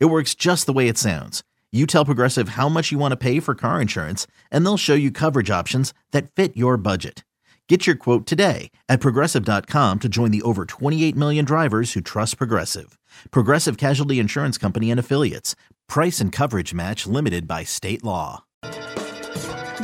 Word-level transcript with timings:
It 0.00 0.06
works 0.06 0.34
just 0.34 0.66
the 0.66 0.72
way 0.72 0.88
it 0.88 0.96
sounds. 0.96 1.42
You 1.72 1.86
tell 1.86 2.04
Progressive 2.04 2.50
how 2.50 2.68
much 2.68 2.92
you 2.92 2.98
want 2.98 3.12
to 3.12 3.16
pay 3.16 3.40
for 3.40 3.56
car 3.56 3.80
insurance, 3.80 4.28
and 4.50 4.64
they'll 4.64 4.76
show 4.76 4.94
you 4.94 5.10
coverage 5.10 5.50
options 5.50 5.92
that 6.12 6.30
fit 6.30 6.56
your 6.56 6.76
budget. 6.76 7.24
Get 7.68 7.86
your 7.86 7.96
quote 7.96 8.26
today 8.26 8.70
at 8.88 9.00
progressive.com 9.00 9.98
to 10.00 10.08
join 10.08 10.30
the 10.30 10.42
over 10.42 10.66
28 10.66 11.16
million 11.16 11.44
drivers 11.44 11.94
who 11.94 12.00
trust 12.00 12.38
Progressive. 12.38 12.96
Progressive 13.30 13.76
Casualty 13.76 14.20
Insurance 14.20 14.56
Company 14.58 14.90
and 14.90 15.00
Affiliates. 15.00 15.56
Price 15.88 16.20
and 16.20 16.30
coverage 16.30 16.72
match 16.74 17.06
limited 17.06 17.48
by 17.48 17.64
state 17.64 18.04
law. 18.04 18.44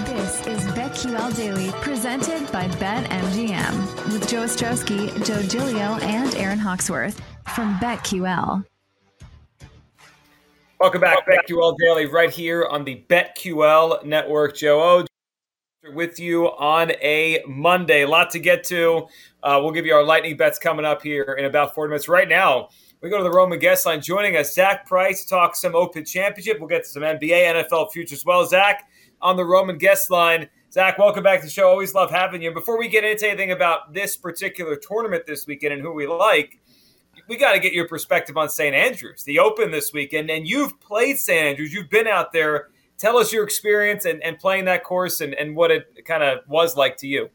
This 0.07 0.47
is 0.47 0.65
BetQL 0.69 1.35
Daily, 1.37 1.71
presented 1.81 2.51
by 2.53 2.69
BetMGM, 2.69 4.13
with 4.13 4.29
Joe 4.29 4.45
Ostrowski, 4.45 5.09
Joe 5.27 5.43
Giglio, 5.43 5.97
and 6.03 6.35
Aaron 6.37 6.59
Hawksworth 6.59 7.21
from 7.49 7.75
BetQL. 7.79 8.65
Welcome 10.81 11.03
back, 11.03 11.27
BetQL 11.27 11.77
Daily, 11.77 12.07
right 12.07 12.31
here 12.31 12.65
on 12.65 12.85
the 12.85 13.05
BetQL 13.11 14.03
Network. 14.03 14.57
Joe 14.57 14.81
O 14.81 15.93
with 15.93 16.19
you 16.19 16.47
on 16.53 16.93
a 17.03 17.45
Monday. 17.47 18.05
A 18.05 18.09
lot 18.09 18.31
to 18.31 18.39
get 18.39 18.65
to. 18.65 19.07
Uh, 19.43 19.61
we'll 19.63 19.73
give 19.73 19.85
you 19.85 19.93
our 19.93 20.03
lightning 20.03 20.39
bets 20.39 20.59
coming 20.59 20.87
up 20.87 21.03
here 21.03 21.37
in 21.39 21.45
about 21.45 21.75
40 21.75 21.91
minutes. 21.91 22.09
Right 22.09 22.31
now, 22.31 22.71
we 23.03 23.11
go 23.11 23.19
to 23.19 23.23
the 23.23 23.31
Roman 23.31 23.59
guest 23.59 23.85
line. 23.85 24.01
Joining 24.01 24.39
us, 24.39 24.55
Zach 24.55 24.87
Price, 24.87 25.27
talk 25.27 25.55
some 25.55 25.75
Open 25.75 26.03
Championship. 26.03 26.59
We'll 26.59 26.69
get 26.69 26.85
to 26.85 26.89
some 26.89 27.03
NBA, 27.03 27.69
NFL 27.69 27.93
futures 27.93 28.21
as 28.21 28.25
well. 28.25 28.47
Zach 28.47 28.89
on 29.21 29.37
the 29.37 29.45
Roman 29.45 29.77
guest 29.77 30.11
line. 30.11 30.49
Zach, 30.73 30.97
welcome 30.97 31.23
back 31.23 31.41
to 31.41 31.47
the 31.47 31.53
show. 31.53 31.69
Always 31.69 31.93
love 31.93 32.11
having 32.11 32.41
you. 32.41 32.55
Before 32.55 32.79
we 32.79 32.89
get 32.89 33.05
into 33.05 33.29
anything 33.29 33.51
about 33.51 33.93
this 33.93 34.17
particular 34.17 34.77
tournament 34.77 35.27
this 35.27 35.47
weekend 35.47 35.75
and 35.75 35.83
who 35.83 35.93
we 35.93 36.07
like, 36.07 36.60
we 37.31 37.37
got 37.37 37.53
to 37.53 37.61
get 37.61 37.73
your 37.73 37.87
perspective 37.87 38.37
on 38.37 38.49
St. 38.49 38.75
Andrews, 38.75 39.23
the 39.23 39.39
Open 39.39 39.71
this 39.71 39.93
weekend. 39.93 40.31
And 40.31 40.49
you've 40.49 40.81
played 40.81 41.17
St. 41.17 41.41
Andrews, 41.41 41.73
you've 41.73 41.89
been 41.89 42.09
out 42.09 42.33
there. 42.33 42.71
Tell 42.99 43.17
us 43.17 43.33
your 43.33 43.45
experience 43.45 44.05
and, 44.05 44.21
and 44.23 44.37
playing 44.37 44.65
that 44.65 44.83
course 44.83 45.21
and, 45.21 45.33
and 45.35 45.55
what 45.55 45.71
it 45.71 46.05
kind 46.05 46.25
of 46.25 46.41
was 46.49 46.77
like 46.77 46.97
to 46.99 47.07
you. 47.07 47.31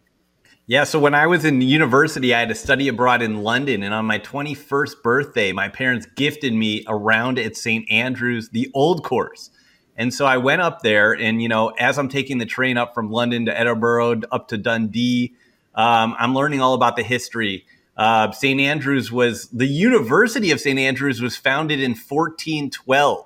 Yeah, 0.68 0.84
so 0.84 1.00
when 1.00 1.16
I 1.16 1.28
was 1.28 1.46
in 1.46 1.62
university, 1.62 2.34
I 2.34 2.40
had 2.40 2.50
to 2.50 2.56
study 2.56 2.90
abroad 2.90 3.22
in 3.22 3.42
London. 3.42 3.84
And 3.84 3.94
on 3.94 4.06
my 4.06 4.20
21st 4.20 5.02
birthday, 5.02 5.54
my 5.54 5.70
parents 5.70 6.08
gifted 6.16 6.54
me 6.54 6.84
a 6.88 6.96
round 6.96 7.40
at 7.40 7.56
St. 7.56 7.90
Andrews, 7.90 8.50
the 8.50 8.70
old 8.74 9.04
course. 9.04 9.50
And 9.96 10.14
so 10.14 10.26
I 10.26 10.38
went 10.38 10.62
up 10.62 10.82
there, 10.82 11.14
and 11.14 11.42
you 11.42 11.48
know, 11.48 11.70
as 11.70 11.98
I'm 11.98 12.10
taking 12.10 12.38
the 12.38 12.46
train 12.46 12.78
up 12.78 12.94
from 12.94 13.12
London 13.12 13.46
to 13.46 13.58
Edinburgh 13.58 14.24
up 14.30 14.50
to 14.50 14.58
Dundee, 14.58 15.36
um, 15.74 16.16
I'm 16.20 16.34
learning 16.34 16.62
all 16.62 16.74
about 16.74 16.98
the 16.98 17.04
history. 17.04 17.66
Uh, 17.98 18.32
St. 18.32 18.60
Andrews 18.60 19.12
was 19.12 19.48
the 19.50 19.68
University 19.68 20.52
of 20.52 20.60
St. 20.60 20.78
Andrews 20.78 21.22
was 21.22 21.38
founded 21.38 21.80
in 21.80 21.92
1412. 21.92 23.26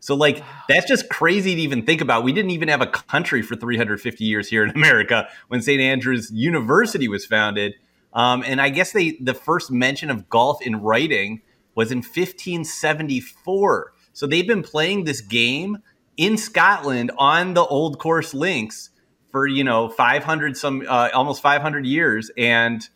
So, 0.00 0.14
like, 0.14 0.42
that's 0.68 0.86
just 0.86 1.08
crazy 1.08 1.54
to 1.56 1.60
even 1.60 1.84
think 1.84 2.00
about. 2.00 2.24
We 2.24 2.32
didn't 2.32 2.52
even 2.52 2.68
have 2.68 2.80
a 2.80 2.86
country 2.86 3.42
for 3.42 3.56
350 3.56 4.24
years 4.24 4.48
here 4.48 4.64
in 4.64 4.70
America 4.74 5.28
when 5.48 5.62
St. 5.62 5.80
Andrews 5.80 6.30
University 6.32 7.08
was 7.08 7.26
founded. 7.26 7.74
Um, 8.12 8.42
and 8.46 8.60
I 8.60 8.70
guess 8.70 8.92
they 8.92 9.18
the 9.20 9.34
first 9.34 9.70
mention 9.70 10.10
of 10.10 10.28
golf 10.28 10.62
in 10.62 10.80
writing 10.80 11.42
was 11.74 11.92
in 11.92 11.98
1574. 11.98 13.92
So 14.12 14.26
they've 14.26 14.46
been 14.46 14.62
playing 14.62 15.04
this 15.04 15.20
game 15.20 15.78
in 16.16 16.36
Scotland 16.36 17.12
on 17.18 17.54
the 17.54 17.64
old 17.64 17.98
course 17.98 18.34
links 18.34 18.90
for 19.30 19.46
you 19.46 19.62
know 19.62 19.88
500 19.88 20.56
some 20.56 20.84
uh, 20.88 21.10
almost 21.14 21.42
500 21.42 21.86
years 21.86 22.30
and 22.36 22.88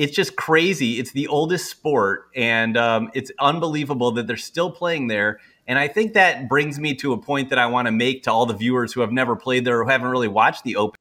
it's 0.00 0.16
just 0.16 0.34
crazy. 0.34 0.98
It's 0.98 1.12
the 1.12 1.28
oldest 1.28 1.70
sport 1.70 2.30
and 2.34 2.74
um, 2.78 3.10
it's 3.12 3.30
unbelievable 3.38 4.12
that 4.12 4.26
they're 4.26 4.38
still 4.38 4.70
playing 4.70 5.08
there. 5.08 5.40
And 5.66 5.78
i 5.78 5.86
think 5.86 6.14
that 6.14 6.48
brings 6.48 6.80
me 6.80 6.94
to 6.96 7.12
a 7.12 7.18
point 7.18 7.50
that 7.50 7.58
i 7.58 7.66
want 7.66 7.86
to 7.86 7.92
make 7.92 8.24
to 8.24 8.32
all 8.32 8.46
the 8.46 8.54
viewers 8.54 8.92
who 8.92 9.02
have 9.02 9.12
never 9.12 9.36
played 9.36 9.64
there 9.64 9.78
or 9.80 9.88
haven't 9.88 10.08
really 10.08 10.26
watched 10.26 10.64
the 10.64 10.76
open. 10.76 10.96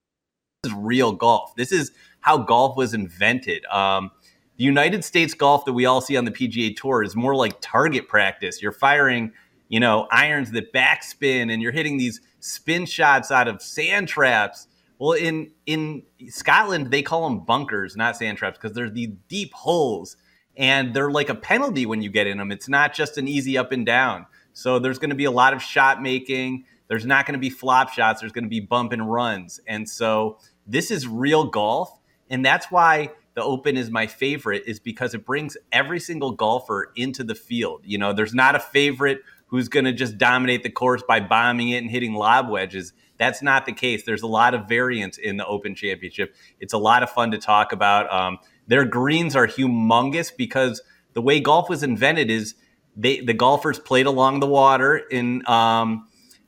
This 0.62 0.74
is 0.74 0.78
real 0.78 1.14
golf. 1.14 1.56
This 1.56 1.72
is 1.72 1.92
how 2.20 2.40
golf 2.40 2.76
was 2.76 2.94
invented. 2.94 3.66
Um, 3.66 4.12
the 4.58 4.66
united 4.66 5.06
states 5.06 5.34
golf 5.34 5.64
that 5.64 5.74
we 5.74 5.86
all 5.86 6.02
see 6.02 6.18
on 6.18 6.26
the 6.26 6.32
pga 6.32 6.76
tour 6.76 7.02
is 7.02 7.16
more 7.16 7.36
like 7.36 7.62
target 7.62 8.10
practice. 8.10 8.62
You're 8.62 8.74
firing 8.74 9.32
you 9.70 9.80
know, 9.80 10.08
irons 10.12 10.52
that 10.52 10.74
backspin 10.74 11.54
and 11.54 11.62
you're 11.62 11.72
hitting 11.72 11.98
these 11.98 12.20
spin 12.40 12.86
shots 12.86 13.32
out 13.32 13.48
of 13.48 13.62
sand 13.62 14.08
traps. 14.08 14.68
Well, 15.00 15.14
in 15.14 15.52
in 15.66 16.04
Scotland, 16.28 16.92
they 16.92 17.02
call 17.02 17.28
them 17.28 17.40
bunkers, 17.40 17.96
not 17.96 18.18
sand 18.18 18.38
traps, 18.38 18.58
because 18.58 18.76
they're 18.76 18.90
these 18.90 19.12
deep 19.30 19.54
holes, 19.54 20.18
and 20.58 20.94
they're 20.94 21.10
like 21.10 21.30
a 21.30 21.36
penalty 21.36 21.86
when 21.86 22.02
you 22.02 22.10
get 22.10 22.28
in 22.28 22.38
them. 22.38 22.52
It's 22.52 22.68
not 22.68 22.94
just 22.94 23.18
an 23.18 23.28
easy 23.28 23.58
up 23.58 23.72
and 23.72 23.86
down. 23.86 24.26
So 24.52 24.78
there's 24.78 25.00
going 25.00 25.12
to 25.12 25.16
be 25.16 25.26
a 25.26 25.32
lot 25.32 25.54
of 25.54 25.62
shot 25.62 26.02
making. 26.02 26.66
There's 26.90 27.06
not 27.06 27.26
going 27.26 27.34
to 27.34 27.40
be 27.40 27.50
flop 27.50 27.90
shots. 27.90 28.20
There's 28.20 28.34
going 28.34 28.44
to 28.44 28.50
be 28.50 28.60
bump 28.60 28.92
and 28.92 29.10
runs, 29.10 29.62
and 29.66 29.90
so 29.90 30.38
this 30.68 30.92
is 30.92 31.08
real 31.08 31.46
golf, 31.46 31.98
and 32.30 32.46
that's 32.46 32.70
why 32.70 33.12
the 33.36 33.44
Open 33.44 33.78
is 33.78 33.90
my 33.90 34.06
favorite. 34.06 34.64
Is 34.68 34.82
because 34.82 35.14
it 35.14 35.26
brings 35.26 35.56
every 35.72 36.02
single 36.02 36.32
golfer 36.32 36.92
into 36.98 37.24
the 37.24 37.36
field. 37.36 37.84
You 37.86 38.00
know, 38.00 38.12
there's 38.12 38.34
not 38.34 38.56
a 38.56 38.60
favorite 38.60 39.22
who's 39.48 39.70
going 39.70 39.86
to 39.86 39.94
just 39.94 40.18
dominate 40.18 40.64
the 40.64 40.70
course 40.70 41.02
by 41.08 41.22
bombing 41.22 41.70
it 41.70 41.78
and 41.78 41.90
hitting 41.90 42.14
lob 42.14 42.50
wedges. 42.50 42.92
That's 43.20 43.42
not 43.42 43.66
the 43.66 43.74
case. 43.74 44.04
There's 44.06 44.24
a 44.24 44.28
lot 44.28 44.54
of 44.54 44.68
variance 44.68 45.18
in 45.18 45.38
the 45.38 45.46
Open 45.46 45.76
Championship. 45.76 46.36
It's 46.60 46.74
a 46.74 46.78
lot 46.78 47.04
of 47.04 47.10
fun 47.10 47.32
to 47.32 47.38
talk 47.38 47.72
about. 47.72 48.12
Um, 48.12 48.40
their 48.68 48.86
greens 48.86 49.36
are 49.36 49.48
humongous 49.48 50.32
because 50.36 50.82
the 51.14 51.22
way 51.22 51.40
golf 51.40 51.70
was 51.70 51.84
invented 51.84 52.32
is 52.32 52.56
they 52.96 53.20
the 53.22 53.34
golfers 53.34 53.80
played 53.80 54.06
along 54.06 54.40
the 54.40 54.48
water 54.48 54.98
in 54.98 55.48
um, 55.48 56.08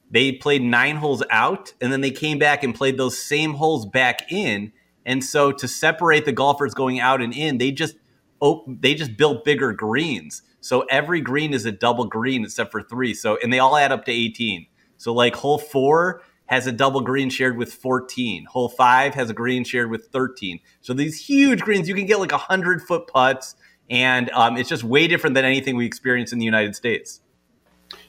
they 0.09 0.31
played 0.31 0.61
nine 0.61 0.95
holes 0.95 1.23
out 1.29 1.73
and 1.81 1.91
then 1.91 2.01
they 2.01 2.11
came 2.11 2.39
back 2.39 2.63
and 2.63 2.73
played 2.73 2.97
those 2.97 3.17
same 3.17 3.53
holes 3.53 3.85
back 3.85 4.31
in 4.31 4.71
and 5.05 5.23
so 5.23 5.51
to 5.51 5.67
separate 5.67 6.25
the 6.25 6.31
golfers 6.31 6.73
going 6.73 6.99
out 6.99 7.21
and 7.21 7.33
in 7.33 7.57
they 7.57 7.71
just 7.71 7.95
oh, 8.41 8.63
they 8.67 8.93
just 8.93 9.17
built 9.17 9.45
bigger 9.45 9.71
greens 9.71 10.41
so 10.61 10.81
every 10.91 11.21
green 11.21 11.53
is 11.53 11.65
a 11.65 11.71
double 11.71 12.05
green 12.05 12.43
except 12.45 12.71
for 12.71 12.81
three. 12.81 13.13
So 13.13 13.37
and 13.43 13.51
they 13.51 13.59
all 13.59 13.75
add 13.75 13.91
up 13.91 14.05
to 14.05 14.11
18. 14.11 14.67
So 14.97 15.13
like 15.13 15.35
hole 15.35 15.57
four 15.57 16.21
has 16.51 16.67
a 16.67 16.71
double 16.71 16.99
green 16.99 17.29
shared 17.29 17.57
with 17.57 17.73
14. 17.73 18.43
Hole 18.43 18.67
five 18.67 19.15
has 19.15 19.29
a 19.29 19.33
green 19.33 19.63
shared 19.63 19.89
with 19.89 20.07
13. 20.07 20.59
So 20.81 20.93
these 20.93 21.17
huge 21.17 21.61
greens, 21.61 21.87
you 21.87 21.95
can 21.95 22.05
get 22.05 22.19
like 22.19 22.33
a 22.33 22.37
hundred 22.37 22.81
foot 22.81 23.07
putts, 23.07 23.55
and 23.89 24.29
um, 24.31 24.57
it's 24.57 24.67
just 24.67 24.83
way 24.83 25.07
different 25.07 25.33
than 25.33 25.45
anything 25.45 25.77
we 25.77 25.85
experience 25.85 26.33
in 26.33 26.39
the 26.39 26.45
United 26.45 26.75
States. 26.75 27.21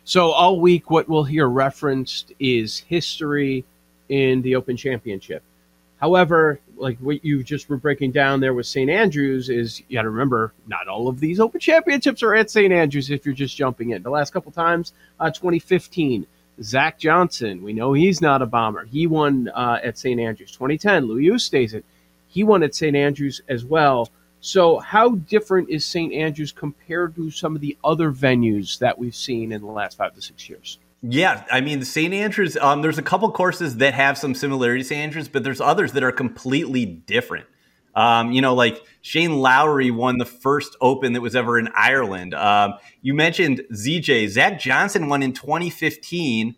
So 0.03 0.33
all 0.33 0.59
week, 0.61 0.91
what 0.91 1.09
we'll 1.09 1.23
hear 1.23 1.49
referenced 1.49 2.33
is 2.41 2.79
history 2.79 3.65
in 4.09 4.43
the 4.43 4.57
Open 4.57 4.77
Championship. 4.77 5.45
However, 6.01 6.59
like 6.77 6.99
what 6.99 7.25
you 7.25 7.45
just 7.45 7.69
were 7.69 7.77
breaking 7.77 8.11
down 8.11 8.41
there 8.41 8.55
with 8.55 8.67
St. 8.67 8.91
Andrews 8.91 9.51
is 9.51 9.81
you 9.89 9.97
got 9.97 10.03
to 10.03 10.11
remember 10.11 10.53
not 10.67 10.89
all 10.89 11.07
of 11.07 11.21
these 11.21 11.39
Open 11.39 11.61
Championships 11.61 12.25
are 12.25 12.35
at 12.35 12.51
St. 12.51 12.73
Andrews 12.73 13.09
if 13.09 13.25
you're 13.25 13.37
just 13.37 13.57
jumping 13.57 13.91
in. 13.91 14.03
The 14.03 14.11
last 14.11 14.33
couple 14.33 14.51
times, 14.51 14.95
uh, 15.21 15.31
2015, 15.31 16.27
Zach 16.63 16.99
Johnson, 16.99 17.63
we 17.63 17.73
know 17.73 17.93
he's 17.93 18.21
not 18.21 18.43
a 18.43 18.47
bomber. 18.47 18.85
He 18.85 19.07
won 19.07 19.49
uh, 19.49 19.79
at 19.83 19.99
St. 19.99 20.21
Andrews. 20.21 20.53
2010, 20.53 21.07
Louis 21.07 21.29
Oosthuizen, 21.29 21.83
he 22.29 22.45
won 22.45 22.63
at 22.63 22.75
St. 22.75 22.97
Andrews 22.97 23.41
as 23.49 23.65
well. 23.65 24.09
So, 24.41 24.79
how 24.81 25.11
different 25.11 25.71
is 25.71 25.85
St. 25.85 26.13
Andrews 26.13 26.51
compared 26.51 27.15
to 27.15 27.31
some 27.31 27.55
of 27.55 27.61
the 27.61 27.79
other 27.85 28.11
venues 28.11 28.79
that 28.79 28.99
we've 28.99 29.15
seen 29.15 29.53
in 29.53 29.61
the 29.61 29.69
last 29.69 29.97
five 29.97 30.15
to 30.15 30.23
six 30.23 30.49
years? 30.49 30.79
Yeah, 31.03 31.45
I 31.51 31.61
mean, 31.61 31.85
St. 31.85 32.13
Andrews, 32.13 32.57
um, 32.57 32.83
there's 32.83 32.99
a 32.99 33.03
couple 33.03 33.31
courses 33.31 33.77
that 33.77 33.95
have 33.95 34.17
some 34.19 34.35
similarities 34.35 34.87
to 34.87 34.95
St. 34.95 35.05
Andrews, 35.05 35.29
but 35.29 35.45
there's 35.45 35.61
others 35.61 35.93
that 35.93 36.03
are 36.03 36.13
completely 36.13 36.87
different. 36.87 37.47
Um, 37.95 38.33
you 38.33 38.41
know, 38.41 38.55
like 38.55 38.83
Shane 39.03 39.41
Lowry 39.41 39.91
won 39.91 40.19
the 40.19 40.25
first 40.25 40.77
Open 40.81 41.13
that 41.13 41.21
was 41.21 41.37
ever 41.37 41.59
in 41.59 41.69
Ireland. 41.75 42.35
Um, 42.35 42.75
you 43.03 43.15
mentioned 43.15 43.63
ZJ. 43.73 44.29
Zach 44.29 44.59
Johnson 44.59 45.09
won 45.09 45.23
in 45.23 45.33
2015 45.33 46.55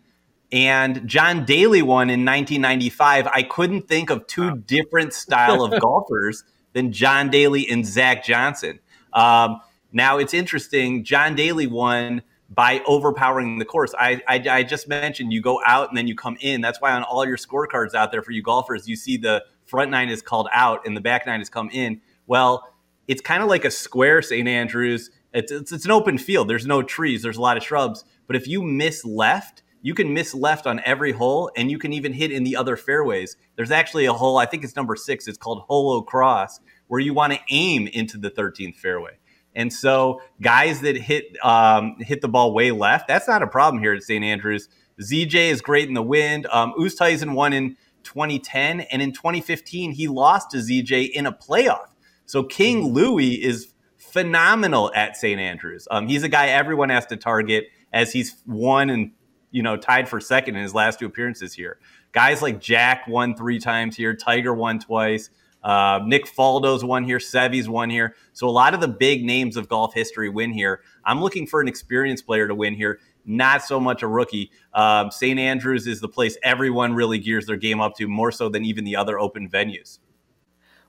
and 0.51 1.07
John 1.07 1.43
Daly 1.43 1.81
won 1.81 2.09
in 2.09 2.23
1995. 2.23 3.27
I 3.27 3.43
couldn't 3.43 3.87
think 3.87 4.09
of 4.09 4.25
two 4.27 4.57
different 4.57 5.13
style 5.13 5.63
of 5.63 5.79
golfers 5.81 6.43
than 6.73 6.91
John 6.91 7.29
Daly 7.29 7.67
and 7.69 7.85
Zach 7.85 8.23
Johnson. 8.23 8.79
Um, 9.13 9.59
now 9.91 10.17
it's 10.17 10.33
interesting. 10.33 11.03
John 11.03 11.35
Daly 11.35 11.67
won 11.67 12.21
by 12.49 12.81
overpowering 12.85 13.57
the 13.57 13.65
course. 13.65 13.93
I, 13.97 14.21
I, 14.27 14.35
I 14.49 14.63
just 14.63 14.87
mentioned 14.87 15.33
you 15.33 15.41
go 15.41 15.61
out 15.65 15.89
and 15.89 15.97
then 15.97 16.07
you 16.07 16.15
come 16.15 16.37
in. 16.41 16.61
That's 16.61 16.79
why 16.79 16.91
on 16.91 17.03
all 17.03 17.25
your 17.25 17.37
scorecards 17.37 17.95
out 17.95 18.11
there 18.11 18.21
for 18.21 18.31
you 18.31 18.43
golfers, 18.43 18.87
you 18.87 18.95
see 18.95 19.17
the 19.17 19.43
front 19.65 19.91
nine 19.91 20.09
is 20.09 20.21
called 20.21 20.47
out 20.51 20.85
and 20.85 20.95
the 20.95 21.01
back 21.01 21.25
nine 21.25 21.39
has 21.39 21.49
come 21.49 21.69
in. 21.71 22.01
Well, 22.27 22.67
it's 23.07 23.21
kind 23.21 23.43
of 23.43 23.49
like 23.49 23.65
a 23.65 23.71
square 23.71 24.21
St. 24.21 24.47
Andrews. 24.47 25.11
It's, 25.33 25.51
it's, 25.51 25.71
it's 25.71 25.85
an 25.85 25.91
open 25.91 26.17
field. 26.17 26.49
There's 26.49 26.65
no 26.65 26.81
trees. 26.81 27.21
There's 27.21 27.37
a 27.37 27.41
lot 27.41 27.57
of 27.57 27.63
shrubs. 27.63 28.03
But 28.27 28.35
if 28.35 28.47
you 28.47 28.63
miss 28.63 29.05
left, 29.05 29.63
you 29.81 29.93
can 29.93 30.13
miss 30.13 30.33
left 30.33 30.65
on 30.65 30.81
every 30.83 31.11
hole 31.11 31.51
and 31.55 31.69
you 31.69 31.77
can 31.77 31.93
even 31.93 32.13
hit 32.13 32.31
in 32.31 32.43
the 32.43 32.55
other 32.55 32.75
fairways. 32.75 33.37
There's 33.55 33.71
actually 33.71 34.05
a 34.05 34.13
hole, 34.13 34.37
I 34.37 34.47
think 34.47 34.63
it's 34.63 34.75
number 34.75 34.95
six, 34.95 35.27
it's 35.27 35.37
called 35.37 35.59
Hole 35.67 35.91
O'Cross, 35.91 36.59
where 36.87 36.99
you 36.99 37.13
want 37.13 37.33
to 37.33 37.39
aim 37.49 37.87
into 37.87 38.17
the 38.17 38.31
13th 38.31 38.77
fairway. 38.77 39.17
And 39.55 39.71
so 39.71 40.21
guys 40.41 40.81
that 40.81 40.97
hit 40.97 41.37
um, 41.43 41.95
hit 41.99 42.21
the 42.21 42.27
ball 42.27 42.53
way 42.53 42.71
left, 42.71 43.07
that's 43.07 43.27
not 43.27 43.41
a 43.41 43.47
problem 43.47 43.81
here 43.81 43.93
at 43.93 44.03
St. 44.03 44.23
Andrews. 44.23 44.69
ZJ 45.01 45.51
is 45.51 45.61
great 45.61 45.87
in 45.87 45.93
the 45.93 46.01
wind. 46.01 46.47
Um, 46.47 46.73
Oosthuizen 46.79 47.33
won 47.33 47.53
in 47.53 47.77
2010, 48.05 48.81
and 48.81 49.01
in 49.01 49.11
2015 49.11 49.91
he 49.91 50.07
lost 50.07 50.51
to 50.51 50.57
ZJ 50.57 51.11
in 51.11 51.25
a 51.25 51.33
playoff. 51.33 51.87
So 52.25 52.43
King 52.43 52.83
mm-hmm. 52.83 52.95
Louis 52.95 53.43
is 53.43 53.73
phenomenal 53.97 54.91
at 54.95 55.17
St. 55.17 55.39
Andrews. 55.39 55.87
Um, 55.91 56.07
he's 56.07 56.23
a 56.23 56.29
guy 56.29 56.47
everyone 56.47 56.89
has 56.89 57.05
to 57.07 57.17
target 57.17 57.65
as 57.91 58.13
he's 58.13 58.35
won 58.45 58.89
and 58.89 59.11
you 59.51 59.61
know 59.61 59.77
tied 59.77 60.07
for 60.07 60.19
second 60.19 60.55
in 60.55 60.63
his 60.63 60.73
last 60.73 60.99
two 60.99 61.05
appearances 61.05 61.53
here. 61.53 61.79
Guys 62.11 62.41
like 62.41 62.61
Jack 62.61 63.07
won 63.07 63.35
three 63.35 63.59
times 63.59 63.97
here, 63.97 64.15
Tiger 64.15 64.53
won 64.53 64.79
twice. 64.79 65.29
Uh, 65.65 65.99
Nick 66.05 66.27
Faldo's 66.27 66.85
won 66.85 67.03
here. 67.03 67.19
Seve's 67.19 67.67
won 67.67 67.89
here. 67.89 68.15
So 68.33 68.47
a 68.47 68.51
lot 68.51 68.75
of 68.75 68.81
the 68.81 68.87
big 68.87 69.25
names 69.25 69.57
of 69.57 69.67
golf 69.67 69.95
history 69.95 70.29
win 70.29 70.53
here. 70.53 70.81
I'm 71.03 71.21
looking 71.21 71.47
for 71.47 71.59
an 71.59 71.67
experienced 71.67 72.27
player 72.27 72.47
to 72.47 72.53
win 72.53 72.75
here, 72.75 72.99
not 73.25 73.63
so 73.63 73.79
much 73.79 74.03
a 74.03 74.07
rookie. 74.07 74.51
Um, 74.73 75.11
St. 75.11 75.39
Andrews 75.39 75.87
is 75.87 75.99
the 75.99 76.07
place 76.07 76.37
everyone 76.43 76.93
really 76.93 77.19
gears 77.19 77.45
their 77.45 77.57
game 77.57 77.81
up 77.81 77.95
to, 77.97 78.07
more 78.07 78.31
so 78.31 78.49
than 78.49 78.65
even 78.65 78.83
the 78.83 78.95
other 78.95 79.19
open 79.19 79.49
venues. 79.49 79.99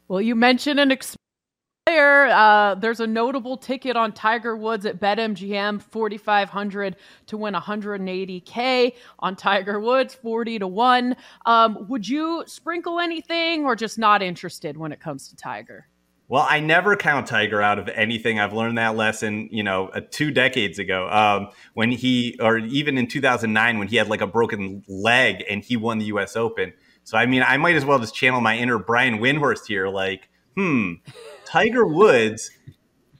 Well, 0.08 0.20
you 0.20 0.34
mentioned 0.34 0.78
an 0.78 0.92
player. 1.86 2.26
Uh, 2.26 2.74
there's 2.74 3.00
a 3.00 3.06
notable 3.06 3.56
ticket 3.56 3.96
on 3.96 4.12
Tiger 4.12 4.56
Woods 4.56 4.86
at 4.86 5.00
BetMGM, 5.00 5.80
4,500 5.80 6.96
to 7.26 7.36
win 7.36 7.54
180K 7.54 8.92
on 9.20 9.36
Tiger 9.36 9.78
Woods, 9.80 10.14
40 10.14 10.58
to 10.60 10.66
1. 10.66 11.16
Um, 11.46 11.86
would 11.88 12.06
you 12.08 12.42
sprinkle 12.46 12.98
anything 12.98 13.64
or 13.64 13.76
just 13.76 13.98
not 13.98 14.22
interested 14.22 14.76
when 14.76 14.92
it 14.92 15.00
comes 15.00 15.28
to 15.28 15.36
Tiger? 15.36 15.88
Well, 16.28 16.44
I 16.48 16.58
never 16.58 16.96
count 16.96 17.28
Tiger 17.28 17.62
out 17.62 17.78
of 17.78 17.88
anything. 17.88 18.40
I've 18.40 18.52
learned 18.52 18.78
that 18.78 18.96
lesson, 18.96 19.48
you 19.52 19.62
know, 19.62 19.88
uh, 19.88 20.00
two 20.10 20.32
decades 20.32 20.80
ago 20.80 21.08
um, 21.08 21.48
when 21.74 21.92
he, 21.92 22.36
or 22.40 22.58
even 22.58 22.98
in 22.98 23.06
2009 23.06 23.78
when 23.78 23.86
he 23.86 23.96
had 23.96 24.08
like 24.08 24.20
a 24.20 24.26
broken 24.26 24.82
leg 24.88 25.44
and 25.48 25.62
he 25.62 25.76
won 25.76 25.98
the 25.98 26.06
U.S. 26.06 26.34
Open. 26.34 26.72
So, 27.04 27.16
I 27.16 27.26
mean, 27.26 27.44
I 27.46 27.56
might 27.56 27.76
as 27.76 27.84
well 27.84 28.00
just 28.00 28.14
channel 28.14 28.40
my 28.40 28.56
inner 28.56 28.78
Brian 28.78 29.18
Windhorst 29.18 29.66
here. 29.68 29.88
Like, 29.88 30.28
hmm, 30.56 30.94
Tiger 31.44 31.86
Woods 31.86 32.50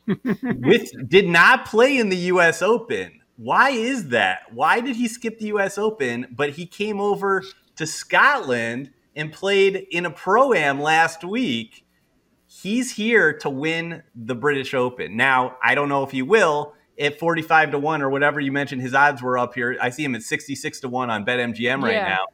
with 0.06 1.08
did 1.08 1.28
not 1.28 1.66
play 1.66 1.98
in 1.98 2.08
the 2.08 2.16
U.S. 2.16 2.60
Open. 2.60 3.20
Why 3.36 3.70
is 3.70 4.08
that? 4.08 4.40
Why 4.52 4.80
did 4.80 4.96
he 4.96 5.06
skip 5.06 5.38
the 5.38 5.46
U.S. 5.46 5.78
Open? 5.78 6.26
But 6.34 6.50
he 6.50 6.66
came 6.66 7.00
over 7.00 7.44
to 7.76 7.86
Scotland 7.86 8.90
and 9.14 9.32
played 9.32 9.86
in 9.90 10.06
a 10.06 10.10
pro 10.10 10.52
am 10.52 10.80
last 10.80 11.22
week. 11.22 11.85
He's 12.66 12.90
here 12.90 13.32
to 13.38 13.48
win 13.48 14.02
the 14.16 14.34
British 14.34 14.74
Open. 14.74 15.16
Now, 15.16 15.56
I 15.62 15.76
don't 15.76 15.88
know 15.88 16.02
if 16.02 16.10
he 16.10 16.22
will 16.22 16.74
at 16.98 17.16
45 17.16 17.70
to 17.70 17.78
1 17.78 18.02
or 18.02 18.10
whatever 18.10 18.40
you 18.40 18.50
mentioned 18.50 18.82
his 18.82 18.92
odds 18.92 19.22
were 19.22 19.38
up 19.38 19.54
here. 19.54 19.78
I 19.80 19.90
see 19.90 20.02
him 20.02 20.16
at 20.16 20.24
66 20.24 20.80
to 20.80 20.88
1 20.88 21.08
on 21.08 21.24
BetMGM 21.24 21.80
right 21.80 21.92
yeah. 21.92 22.08
now. 22.08 22.26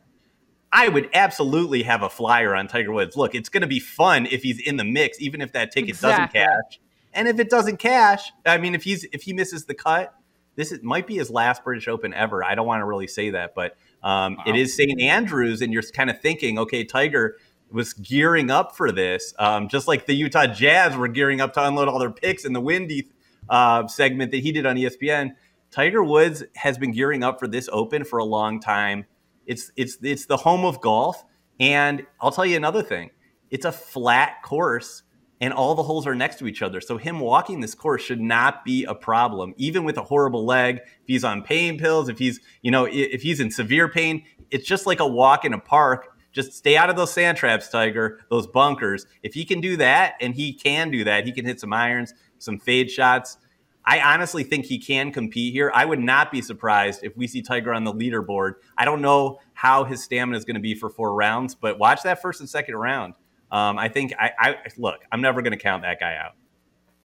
I 0.73 0.89
would 0.89 1.11
absolutely 1.13 1.83
have 1.83 2.03
a 2.03 2.09
flyer 2.09 2.55
on 2.55 2.67
Tiger 2.67 2.93
Woods. 2.93 3.15
Look, 3.15 3.35
it's 3.35 3.51
going 3.51 3.61
to 3.61 3.67
be 3.67 3.79
fun 3.79 4.25
if 4.25 4.43
he's 4.43 4.59
in 4.59 4.79
the 4.79 4.85
mix, 4.85 5.21
even 5.21 5.43
if 5.43 5.53
that 5.53 5.71
ticket 5.71 5.91
exactly. 5.91 6.41
doesn't 6.41 6.49
cash. 6.49 6.81
And 7.13 7.29
if 7.29 7.39
it 7.39 7.51
doesn't 7.51 7.77
cash, 7.77 8.33
I 8.47 8.57
mean, 8.57 8.75
if 8.75 8.85
he's 8.85 9.05
if 9.13 9.25
he 9.25 9.35
misses 9.35 9.67
the 9.67 9.75
cut, 9.75 10.15
this 10.57 10.73
is, 10.73 10.83
might 10.83 11.07
be 11.07 11.17
his 11.17 11.29
last 11.29 11.63
British 11.63 11.89
Open 11.89 12.15
ever. 12.15 12.43
I 12.43 12.55
don't 12.55 12.67
want 12.67 12.81
to 12.81 12.87
really 12.87 13.07
say 13.07 13.29
that, 13.31 13.55
but 13.55 13.77
um, 14.03 14.37
wow. 14.37 14.45
it 14.47 14.57
is 14.57 14.75
St. 14.75 14.99
Andrews, 14.99 15.61
and 15.61 15.75
you're 15.75 15.83
kind 15.83 16.09
of 16.09 16.23
thinking, 16.23 16.59
okay, 16.59 16.85
Tiger 16.85 17.37
was 17.73 17.93
gearing 17.95 18.51
up 18.51 18.77
for 18.77 18.93
this, 18.93 19.35
um, 19.39 19.69
just 19.69 19.89
like 19.89 20.07
the 20.07 20.15
Utah 20.15 20.47
Jazz 20.47 20.97
were 20.97 21.09
gearing 21.09 21.41
up 21.41 21.53
to 21.55 21.67
unload 21.67 21.89
all 21.89 21.99
their 21.99 22.11
picks 22.11 22.45
in 22.45 22.53
the 22.53 22.61
windy 22.61 23.09
uh, 23.49 23.87
segment 23.87 24.31
that 24.31 24.39
he 24.39 24.53
did 24.53 24.67
on 24.67 24.77
ESPN. 24.77 25.33
Tiger 25.71 26.03
Woods 26.03 26.45
has 26.55 26.77
been 26.77 26.93
gearing 26.93 27.25
up 27.25 27.39
for 27.39 27.49
this 27.49 27.69
Open 27.73 28.05
for 28.05 28.19
a 28.19 28.25
long 28.25 28.61
time. 28.61 29.07
It's 29.47 29.73
it's 29.77 29.99
it's 30.03 30.27
the 30.27 30.37
home 30.37 30.65
of 30.65 30.81
golf, 30.81 31.25
and 31.59 32.07
I'll 32.21 32.31
tell 32.31 32.47
you 32.47 32.57
another 32.57 32.83
thing. 32.83 33.11
It's 33.51 33.65
a 33.65 33.73
flat 33.73 34.43
course, 34.43 35.03
and 35.41 35.53
all 35.53 35.75
the 35.75 35.83
holes 35.83 36.07
are 36.07 36.15
next 36.15 36.39
to 36.39 36.47
each 36.47 36.63
other. 36.63 36.81
So 36.81 36.99
him 36.99 37.19
walking 37.19 37.61
this 37.61 37.75
course 37.75 38.03
should 38.03 38.21
not 38.21 38.65
be 38.65 38.85
a 38.85 38.95
problem, 38.95 39.55
even 39.57 39.85
with 39.85 39.97
a 39.97 40.03
horrible 40.03 40.45
leg. 40.45 40.81
If 40.85 41.07
he's 41.07 41.25
on 41.25 41.43
pain 41.43 41.79
pills, 41.79 42.09
if 42.09 42.19
he's 42.19 42.39
you 42.61 42.71
know 42.71 42.85
if 42.85 43.23
he's 43.23 43.41
in 43.41 43.51
severe 43.51 43.89
pain, 43.89 44.25
it's 44.51 44.67
just 44.67 44.87
like 44.87 45.01
a 45.01 45.07
walk 45.07 45.45
in 45.45 45.55
a 45.55 45.59
park. 45.59 46.12
Just 46.33 46.53
stay 46.53 46.77
out 46.77 46.91
of 46.91 46.97
those 46.97 47.13
sand 47.13 47.37
traps, 47.37 47.69
Tiger, 47.69 48.21
those 48.31 48.47
bunkers. 48.47 49.07
If 49.23 49.35
he 49.35 49.45
can 49.45 49.61
do 49.61 49.77
that, 49.77 50.15
and 50.21 50.35
he 50.35 50.53
can 50.53 50.91
do 50.91 51.05
that, 51.05 51.27
he 51.27 51.33
can 51.33 51.45
hit 51.45 51.61
some 51.61 51.73
irons, 51.73 52.15
some 52.39 52.59
fade 52.59 52.91
shots. 52.91 53.39
I 53.85 54.01
honestly 54.01 54.45
think 54.45 54.65
he 54.65 54.79
can 54.79 55.13
compete 55.13 55.53
here. 55.53 55.71
I 55.75 55.85
would 55.85 55.99
not 55.99 56.31
be 56.31 56.41
surprised 56.41 57.01
if 57.03 57.17
we 57.17 57.27
see 57.27 57.43
Tiger 57.43 57.75
on 57.75 57.85
the 57.85 57.93
leaderboard. 57.93 58.55
I 58.79 58.85
don't 58.85 59.03
know 59.03 59.41
how 59.55 59.85
his 59.85 60.03
stamina 60.03 60.39
is 60.39 60.45
going 60.45 60.55
to 60.55 60.61
be 60.61 60.75
for 60.75 60.89
four 60.89 61.15
rounds, 61.15 61.55
but 61.55 61.79
watch 61.79 62.03
that 62.05 62.23
first 62.23 62.41
and 62.41 62.49
second 62.49 62.77
round. 62.77 63.15
Um, 63.51 63.79
I 63.79 63.89
think 63.89 64.15
I, 64.19 64.31
I 64.39 64.57
look. 64.79 65.01
I'm 65.11 65.21
never 65.21 65.43
going 65.43 65.53
to 65.53 65.59
count 65.59 65.83
that 65.83 66.01
guy 66.01 66.17
out. 66.17 66.33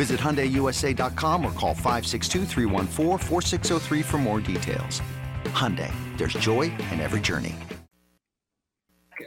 Visit 0.00 0.18
HyundaiUSA.com 0.18 1.44
or 1.44 1.52
call 1.52 1.74
562 1.74 2.46
for 4.02 4.18
more 4.18 4.40
details. 4.40 5.02
Hyundai, 5.52 5.92
there's 6.16 6.32
joy 6.32 6.72
in 6.90 7.00
every 7.00 7.20
journey. 7.20 7.54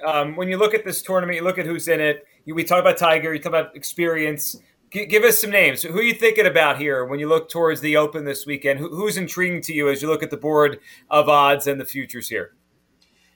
Um, 0.03 0.35
when 0.35 0.47
you 0.47 0.57
look 0.57 0.73
at 0.73 0.83
this 0.83 1.03
tournament, 1.03 1.37
you 1.37 1.43
look 1.43 1.59
at 1.59 1.67
who's 1.67 1.87
in 1.87 2.01
it. 2.01 2.25
You, 2.45 2.55
we 2.55 2.63
talk 2.63 2.79
about 2.79 2.97
Tiger, 2.97 3.35
you 3.35 3.39
talk 3.39 3.51
about 3.51 3.75
experience. 3.75 4.55
G- 4.89 5.05
give 5.05 5.23
us 5.23 5.37
some 5.37 5.51
names. 5.51 5.83
Who 5.83 5.95
are 5.95 6.01
you 6.01 6.15
thinking 6.15 6.47
about 6.47 6.79
here 6.79 7.05
when 7.05 7.19
you 7.19 7.29
look 7.29 7.49
towards 7.49 7.81
the 7.81 7.95
Open 7.97 8.25
this 8.25 8.47
weekend? 8.47 8.79
Who, 8.79 8.89
who's 8.89 9.15
intriguing 9.15 9.61
to 9.61 9.73
you 9.73 9.89
as 9.89 10.01
you 10.01 10.07
look 10.07 10.23
at 10.23 10.31
the 10.31 10.37
board 10.37 10.79
of 11.11 11.29
odds 11.29 11.67
and 11.67 11.79
the 11.79 11.85
futures 11.85 12.29
here? 12.29 12.55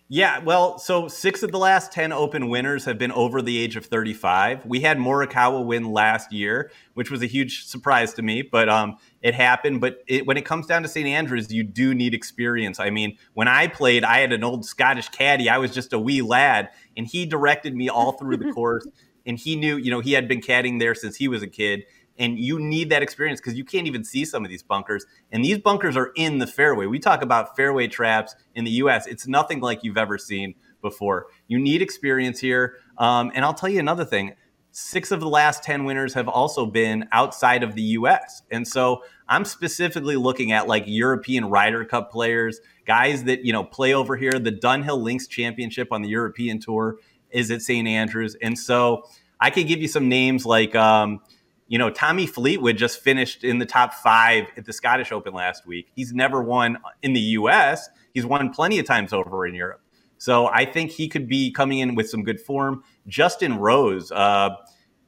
Yeah, 0.10 0.40
well, 0.40 0.80
so 0.80 1.10
six 1.10 1.44
of 1.44 1.52
the 1.52 1.58
last 1.58 1.92
10 1.92 2.14
open 2.14 2.48
winners 2.48 2.86
have 2.86 2.98
been 2.98 3.12
over 3.12 3.42
the 3.42 3.58
age 3.58 3.76
of 3.76 3.88
35. 3.88 4.66
We 4.66 4.80
had 4.80 4.98
Morikawa 4.98 5.66
win 5.66 5.92
last 5.92 6.32
year, 6.32 6.72
which 6.94 7.12
was 7.12 7.22
a 7.22 7.26
huge 7.26 7.66
surprise 7.66 8.14
to 8.14 8.22
me, 8.22 8.42
but 8.42 8.70
um, 8.70 8.98
it 9.22 9.34
happened. 9.34 9.82
But 9.82 10.04
it, 10.08 10.26
when 10.26 10.38
it 10.38 10.46
comes 10.46 10.66
down 10.66 10.84
to 10.84 10.88
St. 10.88 11.08
Andrews, 11.08 11.52
you 11.52 11.64
do 11.64 11.94
need 11.94 12.14
experience. 12.14 12.80
I 12.80 12.90
mean, 12.90 13.18
when 13.34 13.50
I 13.50 13.68
played, 13.68 14.06
I 14.06 14.20
had 14.20 14.32
an 14.32 14.46
old 14.46 14.66
Scottish 14.66 15.10
caddy. 15.10 15.50
I 15.50 15.58
was 15.58 15.74
just 15.74 15.92
a 15.92 16.00
wee 16.00 16.22
lad, 16.22 16.70
and 16.96 17.06
he 17.06 17.26
directed 17.26 17.76
me 17.76 17.90
all 17.90 18.14
through 18.14 18.38
the 18.38 18.52
course. 18.54 18.88
And 19.26 19.38
he 19.38 19.58
knew, 19.58 19.76
you 19.76 19.92
know, 19.92 20.00
he 20.00 20.14
had 20.14 20.30
been 20.30 20.40
caddying 20.40 20.80
there 20.80 20.96
since 20.96 21.18
he 21.18 21.28
was 21.28 21.44
a 21.44 21.48
kid 21.48 21.84
and 22.18 22.40
you 22.40 22.60
need 22.60 22.90
that 22.90 23.04
experience 23.04 23.40
because 23.40 23.56
you 23.56 23.64
can't 23.64 23.88
even 23.88 24.04
see 24.04 24.26
some 24.26 24.44
of 24.44 24.50
these 24.50 24.64
bunkers. 24.64 25.06
And 25.32 25.44
these 25.44 25.60
bunkers 25.60 25.96
are 25.96 26.12
in 26.16 26.40
the 26.40 26.48
fairway. 26.48 26.86
We 26.86 27.00
talk 27.00 27.22
about 27.22 27.56
fairway 27.56 27.88
traps 27.88 28.36
in 28.56 28.66
the 28.66 28.72
U.S. 28.72 29.08
It's 29.08 29.28
nothing 29.28 29.60
like 29.60 29.84
you've 29.84 29.98
ever 29.98 30.18
seen 30.18 30.56
before. 30.82 31.28
You 31.48 31.60
need 31.60 31.82
experience 31.82 32.40
here. 32.40 32.78
Um, 32.98 33.32
and 33.36 33.46
I'll 33.46 33.54
tell 33.54 33.70
you 33.70 33.80
another 33.80 34.06
thing. 34.06 34.34
Six 34.72 35.12
of 35.12 35.20
the 35.20 35.30
last 35.30 35.64
10 35.64 35.86
winners 35.86 36.14
have 36.14 36.28
also 36.28 36.66
been 36.66 37.08
outside 37.12 37.64
of 37.64 37.76
the 37.76 37.82
US. 37.82 38.44
And 38.52 38.68
so 38.68 39.04
I'm 39.28 39.46
specifically 39.46 40.16
looking 40.16 40.52
at 40.52 40.68
like 40.68 40.84
European 40.86 41.46
Ryder 41.46 41.86
Cup 41.86 42.12
players, 42.12 42.60
guys 42.86 43.24
that, 43.26 43.44
you 43.44 43.54
know, 43.54 43.64
play 43.64 43.94
over 43.94 44.16
here. 44.16 44.34
The 44.34 44.52
Dunhill 44.52 45.02
Links 45.02 45.28
Championship 45.28 45.90
on 45.92 46.02
the 46.02 46.10
European 46.10 46.60
Tour 46.60 46.98
is 47.32 47.50
at 47.52 47.62
St. 47.62 47.88
Andrews. 47.88 48.36
And 48.42 48.58
so 48.58 49.04
I 49.40 49.50
could 49.50 49.68
give 49.68 49.82
you 49.82 49.88
some 49.88 50.10
names 50.10 50.46
like, 50.46 50.76
um, 50.76 51.22
you 51.68 51.78
know, 51.78 51.90
Tommy 51.90 52.26
Fleetwood 52.26 52.78
just 52.78 53.00
finished 53.02 53.44
in 53.44 53.60
the 53.60 53.66
top 53.66 53.94
five 53.94 54.46
at 54.56 54.66
the 54.66 54.74
Scottish 54.74 55.12
Open 55.12 55.34
last 55.34 55.66
week. 55.66 55.90
He's 55.96 56.14
never 56.14 56.42
won 56.42 56.78
in 57.02 57.14
the 57.14 57.20
US. 57.20 57.90
He's 58.14 58.26
won 58.26 58.50
plenty 58.52 58.80
of 58.80 58.86
times 58.86 59.14
over 59.14 59.46
in 59.46 59.54
Europe. 59.54 59.82
So 60.18 60.48
I 60.48 60.66
think 60.66 60.92
he 60.92 61.08
could 61.08 61.28
be 61.28 61.52
coming 61.52 61.80
in 61.80 61.96
with 61.96 62.10
some 62.10 62.24
good 62.24 62.40
form. 62.40 62.84
Justin 63.08 63.58
Rose, 63.58 64.12
uh, 64.12 64.50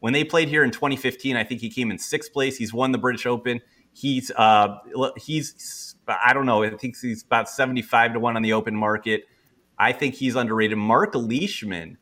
when 0.01 0.13
they 0.13 0.23
played 0.23 0.49
here 0.49 0.63
in 0.63 0.71
2015, 0.71 1.35
I 1.35 1.43
think 1.43 1.61
he 1.61 1.69
came 1.69 1.91
in 1.91 1.97
sixth 1.97 2.31
place. 2.31 2.57
He's 2.57 2.73
won 2.73 2.91
the 2.91 2.97
British 2.97 3.25
Open. 3.25 3.61
He's 3.91 4.31
uh, 4.35 4.77
he's 5.17 5.95
I 6.07 6.33
don't 6.33 6.45
know. 6.45 6.63
I 6.63 6.69
think 6.71 6.95
he's 7.01 7.23
about 7.23 7.49
75 7.49 8.13
to 8.13 8.19
one 8.19 8.35
on 8.35 8.41
the 8.41 8.53
open 8.53 8.75
market. 8.75 9.23
I 9.77 9.93
think 9.93 10.15
he's 10.15 10.35
underrated. 10.35 10.77
Mark 10.77 11.15
Leishman 11.15 11.97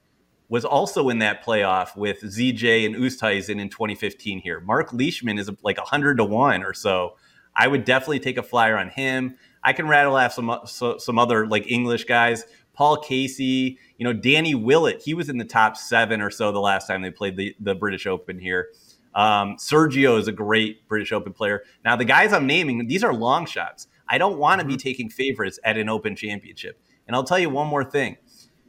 was 0.50 0.64
also 0.64 1.10
in 1.10 1.20
that 1.20 1.44
playoff 1.44 1.96
with 1.96 2.22
ZJ 2.22 2.86
and 2.86 2.96
Oosthuizen 2.96 3.60
in 3.60 3.70
2015 3.70 4.40
here. 4.40 4.60
Mark 4.62 4.94
Leishman 4.94 5.38
is 5.38 5.50
like 5.62 5.78
100 5.78 6.18
to 6.18 6.24
1 6.24 6.64
or 6.64 6.74
so. 6.74 7.18
I 7.56 7.68
would 7.68 7.86
definitely 7.86 8.20
take 8.20 8.38
a 8.38 8.44
flyer 8.44 8.78
on 8.78 8.90
him. 8.90 9.36
I 9.64 9.74
can 9.74 9.88
rattle 9.88 10.16
off 10.16 10.34
some 10.34 10.60
some 10.66 11.20
other 11.20 11.48
like 11.48 11.70
English 11.70 12.06
guys. 12.06 12.46
Paul 12.74 13.02
Casey, 13.02 13.80
you 13.98 14.04
know, 14.04 14.14
Danny 14.14 14.54
Willett, 14.54 15.02
he 15.02 15.16
was 15.16 15.30
in 15.30 15.40
the 15.40 15.46
top 15.46 15.76
seven 15.76 16.22
or 16.22 16.30
so 16.30 16.52
the 16.52 16.60
last 16.60 16.86
time 16.86 17.02
they 17.02 17.10
played 17.10 17.36
the, 17.36 17.56
the 17.60 17.74
British 17.74 18.06
Open 18.06 18.38
here. 18.38 18.68
Um, 19.16 19.56
Sergio 19.58 20.20
is 20.20 20.28
a 20.28 20.32
great 20.32 20.88
British 20.88 21.12
Open 21.12 21.34
player. 21.34 21.64
Now, 21.84 21.96
the 21.96 22.06
guys 22.06 22.32
I'm 22.32 22.46
naming, 22.46 22.86
these 22.86 23.04
are 23.04 23.16
long 23.16 23.48
shots. 23.48 23.88
I 24.08 24.20
don't 24.20 24.38
want 24.38 24.60
to 24.60 24.64
mm-hmm. 24.64 24.76
be 24.76 24.78
taking 24.78 25.10
favorites 25.10 25.60
at 25.64 25.76
an 25.76 25.90
Open 25.90 26.16
Championship. 26.16 26.80
And 27.08 27.16
I'll 27.16 27.24
tell 27.24 27.40
you 27.40 27.50
one 27.50 27.68
more 27.68 27.84
thing 27.84 28.18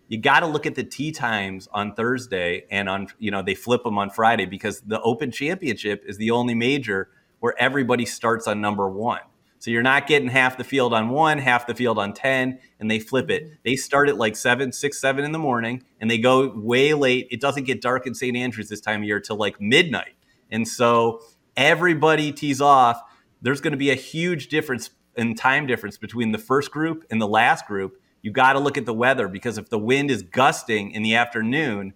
you 0.08 0.18
got 0.18 0.40
to 0.40 0.46
look 0.46 0.66
at 0.66 0.74
the 0.74 0.82
tee 0.82 1.12
times 1.12 1.68
on 1.72 1.94
Thursday 1.94 2.64
and 2.70 2.88
on 2.88 3.08
you 3.18 3.30
know 3.30 3.42
they 3.42 3.54
flip 3.54 3.84
them 3.84 3.98
on 3.98 4.10
Friday 4.10 4.46
because 4.46 4.80
the 4.80 5.00
Open 5.02 5.30
Championship 5.30 6.02
is 6.06 6.16
the 6.16 6.30
only 6.30 6.54
major 6.54 7.10
where 7.40 7.54
everybody 7.58 8.04
starts 8.04 8.48
on 8.48 8.60
number 8.60 8.88
one. 8.88 9.20
So 9.60 9.70
you're 9.70 9.82
not 9.82 10.06
getting 10.06 10.28
half 10.28 10.56
the 10.56 10.64
field 10.64 10.94
on 10.94 11.08
one, 11.08 11.38
half 11.38 11.66
the 11.66 11.74
field 11.74 11.98
on 11.98 12.14
ten, 12.14 12.58
and 12.80 12.90
they 12.90 12.98
flip 12.98 13.30
it. 13.30 13.44
Mm-hmm. 13.44 13.54
They 13.64 13.76
start 13.76 14.08
at 14.08 14.16
like 14.16 14.34
seven, 14.34 14.72
six, 14.72 15.00
seven 15.00 15.24
in 15.24 15.32
the 15.32 15.38
morning, 15.38 15.84
and 16.00 16.10
they 16.10 16.18
go 16.18 16.52
way 16.56 16.94
late. 16.94 17.28
It 17.30 17.40
doesn't 17.40 17.64
get 17.64 17.82
dark 17.82 18.06
in 18.06 18.14
St. 18.14 18.36
Andrews 18.36 18.68
this 18.68 18.80
time 18.80 19.02
of 19.02 19.06
year 19.06 19.20
till 19.20 19.36
like 19.36 19.60
midnight, 19.60 20.14
and 20.50 20.66
so 20.66 21.20
everybody 21.56 22.32
tees 22.32 22.60
off. 22.60 23.02
There's 23.42 23.60
going 23.60 23.72
to 23.72 23.78
be 23.78 23.90
a 23.90 23.96
huge 23.96 24.48
difference 24.48 24.90
in 25.16 25.34
time 25.34 25.66
difference 25.66 25.98
between 25.98 26.32
the 26.32 26.38
first 26.38 26.70
group 26.70 27.04
and 27.10 27.20
the 27.20 27.26
last 27.26 27.66
group 27.66 28.00
you 28.28 28.32
got 28.32 28.52
to 28.52 28.58
look 28.58 28.76
at 28.76 28.84
the 28.84 28.92
weather 28.92 29.26
because 29.26 29.56
if 29.56 29.70
the 29.70 29.78
wind 29.78 30.10
is 30.10 30.22
gusting 30.22 30.90
in 30.90 31.02
the 31.02 31.14
afternoon, 31.14 31.94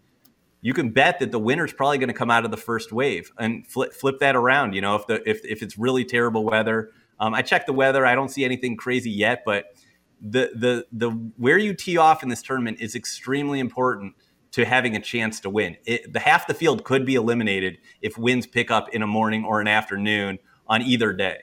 you 0.63 0.73
can 0.73 0.89
bet 0.89 1.19
that 1.19 1.31
the 1.31 1.39
winner's 1.39 1.75
probably 1.75 1.99
going 1.99 2.09
to 2.09 2.15
come 2.15 2.31
out 2.31 2.47
of 2.47 2.51
the 2.51 2.57
first 2.57 2.91
wave 2.91 3.31
and 3.39 3.67
flip, 3.67 3.93
flip 3.93 4.19
that 4.21 4.35
around. 4.35 4.73
You 4.73 4.81
know, 4.81 4.97
if 4.97 5.07
the 5.07 5.29
if, 5.29 5.45
if 5.45 5.63
it's 5.63 5.77
really 5.77 6.07
terrible 6.07 6.43
weather, 6.47 6.91
um, 7.21 7.35
I 7.35 7.43
checked 7.43 7.67
the 7.67 7.75
weather. 7.75 8.07
I 8.07 8.15
don't 8.15 8.31
see 8.31 8.47
anything 8.47 8.79
crazy 8.79 9.11
yet, 9.11 9.43
but 9.45 9.77
the 10.23 10.53
the 10.55 10.87
the 10.91 11.11
where 11.37 11.59
you 11.59 11.75
tee 11.75 11.99
off 11.99 12.23
in 12.23 12.31
this 12.31 12.41
tournament 12.41 12.81
is 12.81 12.95
extremely 12.95 13.61
important 13.61 14.15
to 14.53 14.65
having 14.65 14.97
a 14.97 15.01
chance 15.01 15.39
to 15.41 15.51
win. 15.51 15.77
It, 15.85 16.15
the 16.15 16.21
half 16.21 16.47
the 16.47 16.55
field 16.55 16.83
could 16.83 17.05
be 17.05 17.17
eliminated 17.17 17.77
if 18.01 18.17
winds 18.17 18.47
pick 18.47 18.71
up 18.71 18.89
in 18.95 19.03
a 19.03 19.07
morning 19.07 19.45
or 19.45 19.61
an 19.61 19.69
afternoon 19.69 20.39
on 20.67 20.81
either 20.81 21.13
day. 21.13 21.43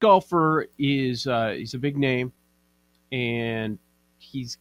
Golfer 0.00 0.68
is 0.78 1.26
uh, 1.26 1.50
he's 1.50 1.74
a 1.74 1.78
big 1.78 1.98
name 1.98 2.32
and 3.12 3.78
he's 4.18 4.58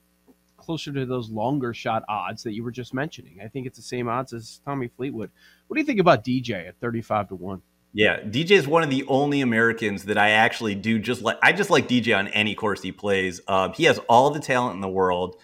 closer 0.57 0.91
to 0.93 1.05
those 1.05 1.29
longer 1.29 1.73
shot 1.73 2.03
odds 2.07 2.43
that 2.43 2.53
you 2.53 2.63
were 2.63 2.71
just 2.71 2.93
mentioning. 2.93 3.39
I 3.43 3.47
think 3.47 3.67
it's 3.67 3.77
the 3.77 3.83
same 3.83 4.07
odds 4.07 4.33
as 4.33 4.61
Tommy 4.65 4.87
Fleetwood. 4.87 5.29
What 5.67 5.75
do 5.75 5.81
you 5.81 5.85
think 5.85 5.99
about 5.99 6.23
DJ 6.23 6.67
at 6.67 6.79
35 6.79 7.29
to 7.29 7.35
1? 7.35 7.61
Yeah, 7.95 8.21
DJ 8.21 8.51
is 8.51 8.67
one 8.67 8.81
of 8.81 8.89
the 8.89 9.05
only 9.07 9.41
Americans 9.41 10.05
that 10.05 10.17
I 10.17 10.31
actually 10.31 10.73
do 10.73 10.97
just 10.97 11.21
like. 11.21 11.37
I 11.43 11.53
just 11.53 11.69
like 11.69 11.87
DJ 11.87 12.17
on 12.17 12.27
any 12.29 12.55
course 12.55 12.81
he 12.81 12.91
plays. 12.91 13.39
Um, 13.47 13.73
he 13.73 13.83
has 13.83 13.99
all 14.09 14.31
the 14.31 14.39
talent 14.39 14.75
in 14.75 14.81
the 14.81 14.89
world. 14.89 15.35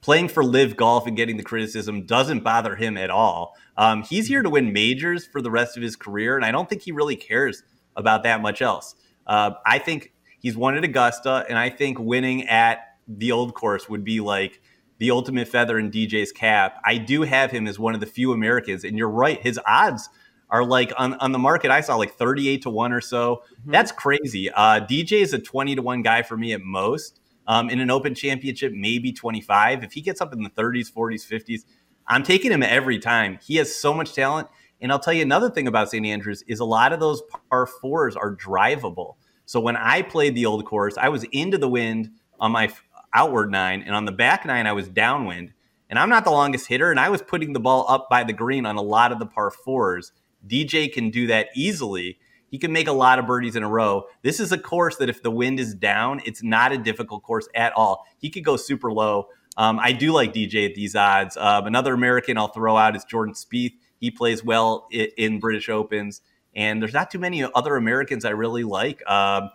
Playing 0.00 0.28
for 0.28 0.44
LIV 0.44 0.76
Golf 0.76 1.06
and 1.06 1.16
getting 1.16 1.36
the 1.36 1.42
criticism 1.42 2.06
doesn't 2.06 2.44
bother 2.44 2.76
him 2.76 2.96
at 2.96 3.10
all. 3.10 3.56
Um, 3.76 4.04
he's 4.04 4.26
here 4.28 4.42
to 4.42 4.48
win 4.48 4.72
majors 4.72 5.26
for 5.26 5.42
the 5.42 5.50
rest 5.50 5.76
of 5.76 5.82
his 5.82 5.96
career, 5.96 6.36
and 6.36 6.44
I 6.44 6.50
don't 6.50 6.68
think 6.68 6.82
he 6.82 6.92
really 6.92 7.16
cares 7.16 7.62
about 7.94 8.22
that 8.22 8.40
much 8.40 8.62
else. 8.62 8.94
Uh, 9.26 9.52
I 9.66 9.78
think 9.78 10.12
He's 10.40 10.56
won 10.56 10.76
at 10.76 10.84
Augusta, 10.84 11.44
and 11.48 11.58
I 11.58 11.70
think 11.70 11.98
winning 11.98 12.46
at 12.48 12.96
the 13.06 13.32
old 13.32 13.54
course 13.54 13.88
would 13.88 14.04
be 14.04 14.20
like 14.20 14.60
the 14.98 15.10
ultimate 15.10 15.48
feather 15.48 15.78
in 15.78 15.90
DJ's 15.90 16.32
cap. 16.32 16.80
I 16.84 16.98
do 16.98 17.22
have 17.22 17.50
him 17.50 17.66
as 17.66 17.78
one 17.78 17.94
of 17.94 18.00
the 18.00 18.06
few 18.06 18.32
Americans, 18.32 18.84
and 18.84 18.98
you're 18.98 19.08
right, 19.08 19.40
his 19.40 19.58
odds 19.66 20.08
are 20.50 20.64
like 20.64 20.92
on, 20.96 21.14
on 21.14 21.32
the 21.32 21.38
market. 21.38 21.70
I 21.70 21.80
saw 21.80 21.96
like 21.96 22.14
38 22.14 22.62
to 22.62 22.70
1 22.70 22.92
or 22.92 23.00
so. 23.00 23.42
Mm-hmm. 23.60 23.72
That's 23.72 23.92
crazy. 23.92 24.50
Uh, 24.50 24.80
DJ 24.80 25.20
is 25.22 25.32
a 25.32 25.38
20 25.38 25.76
to 25.76 25.82
1 25.82 26.02
guy 26.02 26.22
for 26.22 26.36
me 26.36 26.52
at 26.52 26.62
most. 26.62 27.20
Um, 27.46 27.70
in 27.70 27.80
an 27.80 27.90
open 27.90 28.14
championship, 28.14 28.72
maybe 28.74 29.10
25. 29.10 29.82
If 29.82 29.92
he 29.92 30.02
gets 30.02 30.20
up 30.20 30.34
in 30.34 30.42
the 30.42 30.50
30s, 30.50 30.92
40s, 30.92 31.26
50s, 31.26 31.64
I'm 32.06 32.22
taking 32.22 32.52
him 32.52 32.62
every 32.62 32.98
time. 32.98 33.38
He 33.42 33.56
has 33.56 33.74
so 33.74 33.94
much 33.94 34.12
talent. 34.12 34.48
And 34.80 34.92
I'll 34.92 34.98
tell 34.98 35.14
you 35.14 35.22
another 35.22 35.50
thing 35.50 35.66
about 35.66 35.90
St. 35.90 36.04
Andrews 36.04 36.44
is 36.46 36.60
a 36.60 36.64
lot 36.64 36.92
of 36.92 37.00
those 37.00 37.22
par 37.50 37.66
fours 37.66 38.16
are 38.16 38.34
drivable. 38.34 39.14
So 39.48 39.60
when 39.60 39.78
I 39.78 40.02
played 40.02 40.34
the 40.34 40.44
old 40.44 40.66
course, 40.66 40.98
I 40.98 41.08
was 41.08 41.24
into 41.32 41.56
the 41.56 41.70
wind 41.70 42.10
on 42.38 42.52
my 42.52 42.70
outward 43.14 43.50
nine, 43.50 43.80
and 43.80 43.94
on 43.94 44.04
the 44.04 44.12
back 44.12 44.44
nine, 44.44 44.66
I 44.66 44.72
was 44.72 44.90
downwind. 44.90 45.54
And 45.88 45.98
I'm 45.98 46.10
not 46.10 46.24
the 46.24 46.30
longest 46.30 46.66
hitter, 46.66 46.90
and 46.90 47.00
I 47.00 47.08
was 47.08 47.22
putting 47.22 47.54
the 47.54 47.58
ball 47.58 47.86
up 47.88 48.10
by 48.10 48.24
the 48.24 48.34
green 48.34 48.66
on 48.66 48.76
a 48.76 48.82
lot 48.82 49.10
of 49.10 49.18
the 49.18 49.24
par 49.24 49.50
fours. 49.50 50.12
DJ 50.46 50.92
can 50.92 51.08
do 51.08 51.28
that 51.28 51.48
easily. 51.56 52.18
He 52.50 52.58
can 52.58 52.74
make 52.74 52.88
a 52.88 52.92
lot 52.92 53.18
of 53.18 53.26
birdies 53.26 53.56
in 53.56 53.62
a 53.62 53.68
row. 53.70 54.04
This 54.20 54.38
is 54.38 54.52
a 54.52 54.58
course 54.58 54.96
that 54.96 55.08
if 55.08 55.22
the 55.22 55.30
wind 55.30 55.60
is 55.60 55.74
down, 55.74 56.20
it's 56.26 56.42
not 56.42 56.72
a 56.72 56.76
difficult 56.76 57.22
course 57.22 57.48
at 57.54 57.72
all. 57.72 58.04
He 58.18 58.28
could 58.28 58.44
go 58.44 58.58
super 58.58 58.92
low. 58.92 59.28
Um, 59.56 59.78
I 59.78 59.92
do 59.92 60.12
like 60.12 60.34
DJ 60.34 60.68
at 60.68 60.74
these 60.74 60.94
odds. 60.94 61.38
Um, 61.38 61.66
another 61.66 61.94
American 61.94 62.36
I'll 62.36 62.48
throw 62.48 62.76
out 62.76 62.94
is 62.94 63.04
Jordan 63.04 63.32
Spieth. 63.32 63.72
He 63.98 64.10
plays 64.10 64.44
well 64.44 64.88
in, 64.90 65.08
in 65.16 65.40
British 65.40 65.70
Opens 65.70 66.20
and 66.58 66.82
there's 66.82 66.92
not 66.92 67.08
too 67.08 67.20
many 67.20 67.44
other 67.54 67.76
Americans 67.76 68.24
I 68.24 68.30
really 68.30 68.64
like. 68.64 69.08
Um, 69.08 69.50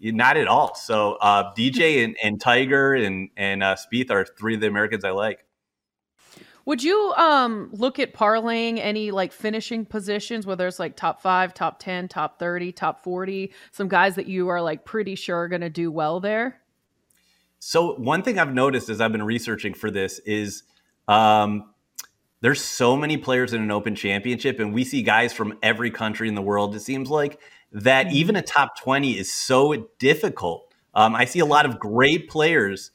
not 0.00 0.36
at 0.36 0.48
all. 0.48 0.74
So 0.74 1.14
uh, 1.20 1.54
DJ 1.54 2.04
and, 2.04 2.16
and, 2.22 2.40
Tiger 2.40 2.94
and 2.94 3.30
and 3.36 3.62
uh, 3.62 3.76
Spieth 3.76 4.10
are 4.10 4.24
three 4.24 4.56
of 4.56 4.60
the 4.60 4.66
Americans 4.66 5.04
I 5.04 5.12
like. 5.12 5.44
Would 6.64 6.82
you 6.82 7.12
um, 7.16 7.70
look 7.72 8.00
at 8.00 8.12
parlaying 8.12 8.78
any 8.80 9.12
like 9.12 9.32
finishing 9.32 9.86
positions, 9.86 10.44
whether 10.44 10.66
it's 10.66 10.80
like 10.80 10.96
top 10.96 11.22
five, 11.22 11.54
top 11.54 11.78
ten, 11.78 12.08
top 12.08 12.40
thirty, 12.40 12.72
top 12.72 13.04
forty, 13.04 13.52
some 13.70 13.86
guys 13.86 14.16
that 14.16 14.26
you 14.26 14.48
are 14.48 14.60
like 14.60 14.84
pretty 14.84 15.14
sure 15.14 15.38
are 15.38 15.48
going 15.48 15.60
to 15.60 15.70
do 15.70 15.92
well 15.92 16.18
there? 16.18 16.60
So 17.60 17.94
one 17.94 18.24
thing 18.24 18.40
I've 18.40 18.52
noticed 18.52 18.88
as 18.88 19.00
I've 19.00 19.12
been 19.12 19.22
researching 19.22 19.74
for 19.74 19.92
this 19.92 20.18
is 20.20 20.64
um, 21.06 21.71
there's 22.42 22.62
so 22.62 22.96
many 22.96 23.16
players 23.16 23.54
in 23.54 23.62
an 23.62 23.70
open 23.70 23.94
championship 23.94 24.60
and 24.60 24.74
we 24.74 24.84
see 24.84 25.02
guys 25.02 25.32
from 25.32 25.58
every 25.62 25.90
country 25.90 26.28
in 26.28 26.34
the 26.34 26.42
world 26.42 26.74
it 26.74 26.80
seems 26.80 27.08
like 27.08 27.40
that 27.70 28.06
mm-hmm. 28.06 28.16
even 28.16 28.36
a 28.36 28.42
top 28.42 28.78
20 28.78 29.18
is 29.18 29.32
so 29.32 29.88
difficult 29.98 30.74
um, 30.94 31.14
i 31.14 31.24
see 31.24 31.38
a 31.38 31.46
lot 31.46 31.64
of 31.64 31.78
great 31.78 32.28
players 32.28 32.90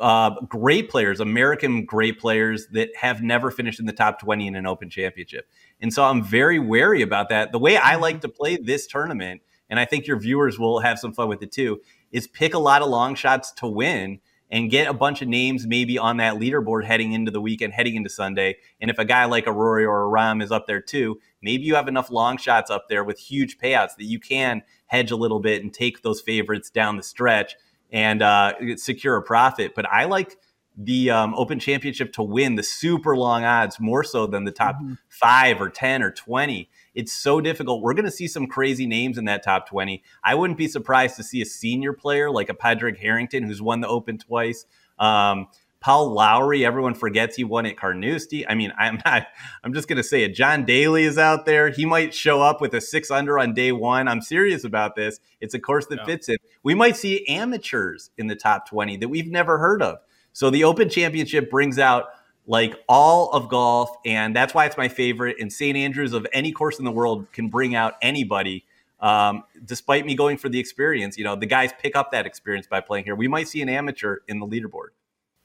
uh, 0.00 0.30
great 0.48 0.90
players 0.90 1.18
american 1.18 1.84
great 1.84 2.20
players 2.20 2.68
that 2.72 2.90
have 2.96 3.22
never 3.22 3.50
finished 3.50 3.80
in 3.80 3.86
the 3.86 3.92
top 3.92 4.20
20 4.20 4.46
in 4.46 4.54
an 4.54 4.66
open 4.66 4.90
championship 4.90 5.48
and 5.80 5.92
so 5.92 6.04
i'm 6.04 6.22
very 6.22 6.58
wary 6.58 7.00
about 7.00 7.30
that 7.30 7.50
the 7.52 7.58
way 7.58 7.76
i 7.76 7.96
like 7.96 8.16
mm-hmm. 8.16 8.22
to 8.22 8.28
play 8.28 8.56
this 8.56 8.86
tournament 8.86 9.40
and 9.70 9.80
i 9.80 9.84
think 9.84 10.06
your 10.06 10.18
viewers 10.18 10.58
will 10.58 10.80
have 10.80 10.98
some 10.98 11.12
fun 11.12 11.28
with 11.28 11.42
it 11.42 11.50
too 11.50 11.80
is 12.12 12.28
pick 12.28 12.54
a 12.54 12.58
lot 12.58 12.82
of 12.82 12.88
long 12.88 13.14
shots 13.14 13.52
to 13.52 13.66
win 13.66 14.20
and 14.50 14.70
get 14.70 14.88
a 14.88 14.94
bunch 14.94 15.22
of 15.22 15.28
names 15.28 15.66
maybe 15.66 15.98
on 15.98 16.16
that 16.18 16.34
leaderboard 16.34 16.84
heading 16.84 17.12
into 17.12 17.30
the 17.30 17.40
weekend, 17.40 17.72
heading 17.72 17.96
into 17.96 18.08
Sunday. 18.08 18.56
And 18.80 18.90
if 18.90 18.98
a 18.98 19.04
guy 19.04 19.26
like 19.26 19.46
a 19.46 19.52
Rory 19.52 19.84
or 19.84 20.04
a 20.04 20.08
Rahm 20.10 20.42
is 20.42 20.50
up 20.50 20.66
there 20.66 20.80
too, 20.80 21.20
maybe 21.42 21.64
you 21.64 21.74
have 21.74 21.88
enough 21.88 22.10
long 22.10 22.38
shots 22.38 22.70
up 22.70 22.88
there 22.88 23.04
with 23.04 23.18
huge 23.18 23.58
payouts 23.58 23.96
that 23.96 24.04
you 24.04 24.18
can 24.18 24.62
hedge 24.86 25.10
a 25.10 25.16
little 25.16 25.40
bit 25.40 25.62
and 25.62 25.72
take 25.72 26.02
those 26.02 26.20
favorites 26.20 26.70
down 26.70 26.96
the 26.96 27.02
stretch 27.02 27.56
and 27.92 28.22
uh, 28.22 28.54
secure 28.76 29.16
a 29.16 29.22
profit. 29.22 29.74
But 29.74 29.86
I 29.90 30.04
like 30.04 30.36
the 30.76 31.10
um, 31.10 31.34
Open 31.34 31.58
Championship 31.58 32.12
to 32.14 32.22
win 32.22 32.54
the 32.54 32.62
super 32.62 33.16
long 33.16 33.44
odds 33.44 33.80
more 33.80 34.04
so 34.04 34.26
than 34.26 34.44
the 34.44 34.52
top 34.52 34.76
mm-hmm. 34.76 34.94
five 35.08 35.60
or 35.60 35.68
10 35.68 36.02
or 36.02 36.10
20. 36.10 36.70
It's 36.98 37.12
so 37.12 37.40
difficult. 37.40 37.80
We're 37.80 37.94
going 37.94 38.06
to 38.06 38.10
see 38.10 38.26
some 38.26 38.48
crazy 38.48 38.84
names 38.84 39.18
in 39.18 39.26
that 39.26 39.44
top 39.44 39.68
20. 39.68 40.02
I 40.24 40.34
wouldn't 40.34 40.58
be 40.58 40.66
surprised 40.66 41.14
to 41.14 41.22
see 41.22 41.40
a 41.40 41.46
senior 41.46 41.92
player 41.92 42.28
like 42.28 42.48
a 42.48 42.54
Padraig 42.54 42.98
Harrington, 42.98 43.44
who's 43.44 43.62
won 43.62 43.80
the 43.80 43.86
Open 43.86 44.18
twice. 44.18 44.66
Um, 44.98 45.46
Paul 45.78 46.10
Lawrie, 46.10 46.66
everyone 46.66 46.94
forgets 46.94 47.36
he 47.36 47.44
won 47.44 47.66
at 47.66 47.76
Carnoustie. 47.76 48.44
I 48.48 48.56
mean, 48.56 48.72
I'm 48.76 48.98
not, 49.06 49.28
I'm 49.62 49.72
just 49.72 49.86
going 49.86 49.98
to 49.98 50.02
say 50.02 50.24
it. 50.24 50.34
John 50.34 50.64
Daly 50.64 51.04
is 51.04 51.18
out 51.18 51.46
there. 51.46 51.70
He 51.70 51.86
might 51.86 52.12
show 52.12 52.42
up 52.42 52.60
with 52.60 52.74
a 52.74 52.80
six 52.80 53.12
under 53.12 53.38
on 53.38 53.54
day 53.54 53.70
one. 53.70 54.08
I'm 54.08 54.20
serious 54.20 54.64
about 54.64 54.96
this. 54.96 55.20
It's 55.40 55.54
a 55.54 55.60
course 55.60 55.86
that 55.86 56.00
yeah. 56.00 56.04
fits 56.04 56.28
it. 56.28 56.40
We 56.64 56.74
might 56.74 56.96
see 56.96 57.24
amateurs 57.28 58.10
in 58.18 58.26
the 58.26 58.34
top 58.34 58.68
20 58.68 58.96
that 58.96 59.08
we've 59.08 59.30
never 59.30 59.58
heard 59.58 59.82
of. 59.82 59.98
So 60.32 60.50
the 60.50 60.64
Open 60.64 60.88
Championship 60.88 61.48
brings 61.48 61.78
out 61.78 62.06
like 62.48 62.82
all 62.88 63.30
of 63.30 63.48
golf, 63.48 63.90
and 64.06 64.34
that's 64.34 64.54
why 64.54 64.64
it's 64.64 64.76
my 64.78 64.88
favorite. 64.88 65.36
And 65.38 65.52
St. 65.52 65.76
Andrews 65.76 66.14
of 66.14 66.26
any 66.32 66.50
course 66.50 66.78
in 66.78 66.84
the 66.86 66.90
world 66.90 67.30
can 67.30 67.48
bring 67.48 67.74
out 67.74 67.94
anybody. 68.02 68.64
Um, 69.00 69.44
despite 69.64 70.04
me 70.04 70.16
going 70.16 70.38
for 70.38 70.48
the 70.48 70.58
experience, 70.58 71.16
you 71.16 71.22
know, 71.22 71.36
the 71.36 71.46
guys 71.46 71.70
pick 71.80 71.94
up 71.94 72.10
that 72.10 72.26
experience 72.26 72.66
by 72.66 72.80
playing 72.80 73.04
here. 73.04 73.14
We 73.14 73.28
might 73.28 73.46
see 73.46 73.62
an 73.62 73.68
amateur 73.68 74.16
in 74.26 74.40
the 74.40 74.46
leaderboard. 74.46 74.88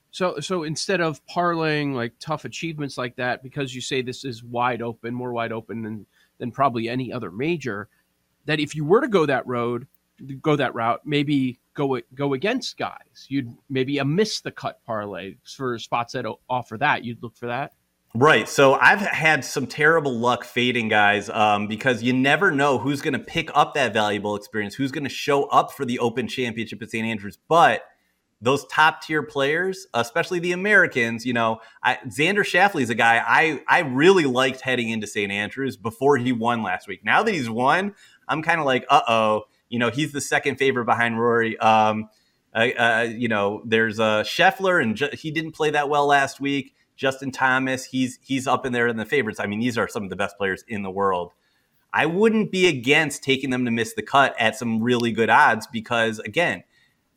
So, 0.10 0.40
so 0.40 0.64
instead 0.64 1.02
of 1.02 1.24
parlaying 1.28 1.94
like 1.94 2.14
tough 2.20 2.46
achievements 2.46 2.98
like 2.98 3.16
that, 3.18 3.44
because 3.44 3.76
you 3.76 3.82
say 3.82 4.02
this 4.02 4.24
is 4.24 4.44
wide 4.44 4.82
open, 4.82 5.14
more 5.14 5.34
wide 5.34 5.52
open 5.52 5.84
than 5.84 6.06
than 6.40 6.52
probably 6.52 6.90
any 6.90 7.12
other 7.12 7.30
major, 7.32 7.90
that 8.46 8.60
if 8.60 8.76
you 8.76 8.86
were 8.86 9.02
to 9.02 9.08
go 9.08 9.26
that 9.26 9.46
road, 9.46 9.88
go 10.42 10.56
that 10.56 10.74
route, 10.74 11.02
maybe 11.06 11.60
go 11.74 12.00
go 12.14 12.34
against 12.34 12.78
guys. 12.78 13.26
You'd 13.28 13.56
maybe 13.70 13.98
a 13.98 14.06
miss 14.06 14.42
the 14.42 14.52
cut 14.52 14.80
parlay 14.86 15.36
for 15.44 15.78
spots 15.80 16.14
that 16.14 16.26
offer 16.50 16.78
that. 16.78 17.04
You'd 17.04 17.22
look 17.22 17.36
for 17.36 17.48
that. 17.48 17.74
Right. 18.16 18.48
So 18.48 18.76
I've 18.76 19.02
had 19.02 19.44
some 19.44 19.66
terrible 19.66 20.14
luck 20.14 20.44
fading 20.44 20.88
guys 20.88 21.32
um, 21.32 21.68
because 21.68 22.04
you 22.04 22.14
never 22.14 22.52
know 22.52 22.78
who's 22.78 23.02
going 23.02 23.14
to 23.14 23.20
pick 23.20 23.50
up 23.56 23.74
that 23.74 23.92
valuable 23.92 24.36
experience, 24.36 24.76
who's 24.76 24.92
going 24.92 25.04
to 25.04 25.10
show 25.10 25.46
up 25.46 25.72
for 25.72 25.84
the 25.84 25.98
Open 25.98 26.28
Championship 26.28 26.84
at 26.84 26.92
St. 26.92 27.08
Andrews. 27.08 27.40
But 27.50 27.82
those 28.40 28.66
top 28.68 29.02
tier 29.02 29.24
players, 29.24 29.88
especially 29.96 30.38
the 30.38 30.52
Americans, 30.52 31.26
you 31.26 31.34
know, 31.34 31.60
I, 31.82 31.98
Xander 32.08 32.44
Schauffele 32.44 32.84
is 32.84 32.92
a 32.92 32.96
guy 32.96 33.24
I 33.26 33.62
I 33.68 33.80
really 33.80 34.26
liked 34.26 34.62
heading 34.62 34.90
into 34.90 35.08
St. 35.08 35.32
Andrews 35.32 35.76
before 35.76 36.18
he 36.18 36.34
won 36.34 36.62
last 36.62 36.88
week. 36.88 37.04
Now 37.04 37.24
that 37.24 37.34
he's 37.34 37.50
won, 37.50 37.96
I'm 38.28 38.44
kind 38.44 38.60
of 38.60 38.68
like, 38.68 38.86
uh 38.90 39.02
oh, 39.08 39.44
you 39.74 39.80
know, 39.80 39.90
he's 39.90 40.12
the 40.12 40.22
second 40.22 40.58
favorite 40.58 40.86
behind 40.86 41.20
Rory. 41.20 41.58
Um, 41.58 42.08
uh, 42.54 42.68
uh, 42.78 43.08
you 43.10 43.28
know, 43.28 43.64
there's 43.66 44.00
uh, 44.00 44.22
Scheffler, 44.22 44.80
and 44.80 44.96
ju- 44.96 45.10
he 45.14 45.32
didn't 45.32 45.54
play 45.54 45.72
that 45.72 45.90
well 45.90 46.06
last 46.06 46.40
week. 46.40 46.76
Justin 46.96 47.32
Thomas, 47.32 47.86
he's 47.86 48.20
he's 48.22 48.46
up 48.46 48.68
in 48.68 48.72
there 48.72 48.88
in 48.88 48.98
the 48.98 49.06
favorites. 49.06 49.40
I 49.40 49.48
mean, 49.48 49.60
these 49.60 49.76
are 49.76 49.88
some 49.88 50.04
of 50.04 50.12
the 50.12 50.16
best 50.16 50.38
players 50.38 50.64
in 50.68 50.84
the 50.84 50.92
world. 50.92 51.32
I 51.92 52.06
wouldn't 52.06 52.52
be 52.52 52.68
against 52.68 53.24
taking 53.24 53.50
them 53.50 53.66
to 53.66 53.72
miss 53.72 53.96
the 53.96 54.04
cut 54.04 54.36
at 54.40 54.56
some 54.56 54.80
really 54.80 55.12
good 55.12 55.32
odds 55.32 55.66
because, 55.66 56.20
again, 56.20 56.64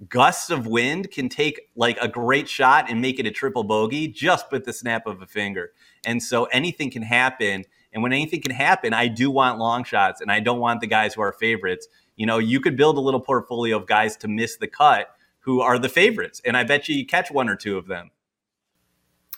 gusts 0.09 0.49
of 0.49 0.67
wind 0.67 1.11
can 1.11 1.29
take 1.29 1.61
like 1.77 1.99
a 2.01 2.09
great 2.09 2.49
shot 2.49 2.89
and 2.89 3.03
make 3.03 3.19
it 3.19 3.27
a 3.27 3.31
triple 3.31 3.65
bogey 3.65 4.09
just 4.09 4.51
with 4.51 4.65
the 4.65 4.73
snap 4.73 5.07
of 5.07 5.21
a 5.21 5.27
finger. 5.27 5.73
And 6.07 6.23
so 6.23 6.45
anything 6.47 6.91
can 6.91 7.03
happen. 7.03 7.67
And 7.97 8.03
when 8.05 8.13
anything 8.13 8.41
can 8.41 8.53
happen, 8.53 8.95
I 8.95 9.09
do 9.09 9.33
want 9.33 9.59
long 9.59 9.83
shots 9.83 10.21
and 10.21 10.31
I 10.31 10.39
don't 10.39 10.61
want 10.61 10.81
the 10.81 10.87
guys 10.87 11.15
who 11.15 11.23
are 11.23 11.33
favorites 11.33 11.89
you 12.17 12.25
know, 12.25 12.39
you 12.39 12.61
could 12.61 12.77
build 12.77 12.97
a 12.97 13.01
little 13.01 13.21
portfolio 13.21 13.77
of 13.77 13.87
guys 13.87 14.17
to 14.19 14.29
miss 14.29 14.57
the 14.57 14.67
cut 14.67 15.09
who 15.41 15.61
are 15.61 15.79
the 15.79 15.89
favorites. 15.89 16.41
And 16.45 16.57
I 16.57 16.65
bet 16.65 16.89
you 16.89 16.97
you 16.97 17.07
catch 17.07 17.31
one 17.31 17.49
or 17.49 17.57
two 17.57 17.79
of 17.79 17.87
them. 17.87 18.11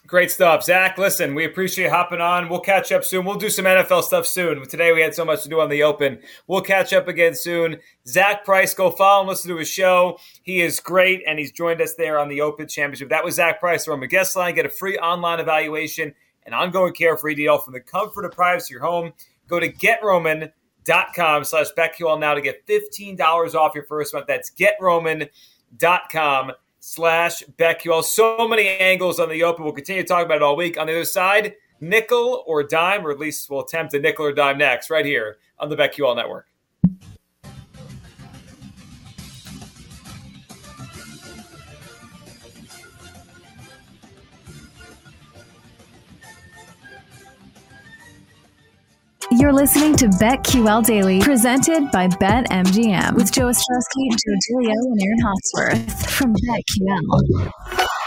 Great 0.06 0.30
stuff. 0.30 0.64
Zach, 0.64 0.96
listen, 0.96 1.34
we 1.34 1.44
appreciate 1.44 1.84
you 1.84 1.90
hopping 1.90 2.22
on. 2.22 2.48
We'll 2.48 2.60
catch 2.60 2.92
up 2.92 3.04
soon. 3.04 3.26
We'll 3.26 3.34
do 3.34 3.50
some 3.50 3.66
NFL 3.66 4.04
stuff 4.04 4.24
soon. 4.24 4.66
Today 4.66 4.92
we 4.92 5.02
had 5.02 5.14
so 5.14 5.22
much 5.22 5.42
to 5.42 5.50
do 5.50 5.60
on 5.60 5.68
the 5.68 5.82
open. 5.82 6.20
We'll 6.46 6.62
catch 6.62 6.94
up 6.94 7.08
again 7.08 7.34
soon. 7.34 7.76
Zach 8.06 8.42
Price, 8.42 8.72
go 8.72 8.90
follow 8.90 9.20
and 9.20 9.28
listen 9.28 9.50
to 9.50 9.58
his 9.58 9.68
show. 9.68 10.18
He 10.42 10.62
is 10.62 10.80
great, 10.80 11.22
and 11.26 11.38
he's 11.38 11.52
joined 11.52 11.82
us 11.82 11.92
there 11.94 12.18
on 12.18 12.28
the 12.28 12.40
Open 12.40 12.66
Championship. 12.66 13.10
That 13.10 13.22
was 13.22 13.34
Zach 13.34 13.60
Price 13.60 13.84
from 13.84 14.02
a 14.02 14.06
guest 14.06 14.34
line. 14.34 14.54
Get 14.54 14.64
a 14.64 14.70
free 14.70 14.96
online 14.96 15.40
evaluation 15.40 16.14
and 16.48 16.54
ongoing 16.54 16.94
care 16.94 17.18
for 17.18 17.30
EDL 17.30 17.62
from 17.62 17.74
the 17.74 17.80
comfort 17.80 18.24
of 18.24 18.32
privacy 18.32 18.74
of 18.74 18.80
your 18.80 18.80
home. 18.80 19.12
Go 19.48 19.60
to 19.60 19.70
GetRoman.com 19.70 21.44
slash 21.44 21.66
BetQL 21.76 22.18
now 22.18 22.32
to 22.32 22.40
get 22.40 22.66
$15 22.66 23.54
off 23.54 23.74
your 23.74 23.84
first 23.84 24.14
month. 24.14 24.26
That's 24.26 24.50
getroman.com 24.50 26.52
slash 26.80 27.42
BetQL. 27.58 28.02
So 28.02 28.48
many 28.48 28.66
angles 28.66 29.20
on 29.20 29.28
the 29.28 29.42
open. 29.42 29.64
We'll 29.64 29.74
continue 29.74 30.02
to 30.02 30.08
talk 30.08 30.24
about 30.24 30.36
it 30.36 30.42
all 30.42 30.56
week. 30.56 30.78
On 30.78 30.86
the 30.86 30.94
other 30.94 31.04
side, 31.04 31.54
nickel 31.82 32.44
or 32.46 32.62
dime, 32.62 33.06
or 33.06 33.10
at 33.10 33.18
least 33.18 33.50
we'll 33.50 33.60
attempt 33.60 33.92
a 33.92 33.98
nickel 33.98 34.24
or 34.24 34.32
dime 34.32 34.56
next, 34.56 34.88
right 34.88 35.04
here 35.04 35.36
on 35.58 35.68
the 35.68 35.76
BetQL 35.76 36.16
network. 36.16 36.46
You're 49.40 49.52
listening 49.52 49.94
to 49.98 50.08
BetQL 50.08 50.84
Daily, 50.84 51.20
presented 51.20 51.92
by 51.92 52.08
BetMGM, 52.08 53.14
with 53.14 53.30
Joe 53.30 53.44
Ostrowski, 53.44 54.10
Joe 54.10 54.34
Giglio, 54.48 54.74
and 54.74 55.00
Aaron 55.00 55.20
Hawksworth 55.22 56.10
from 56.10 56.34
BetQL. 56.34 57.97